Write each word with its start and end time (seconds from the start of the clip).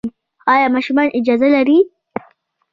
ایا 0.53 0.67
ماشومان 0.75 1.07
اجازه 1.19 1.47
لري؟ 1.55 1.79